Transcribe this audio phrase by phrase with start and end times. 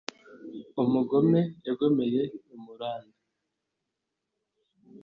[0.81, 2.21] Umugome yagomeye
[2.53, 3.19] i Muranda,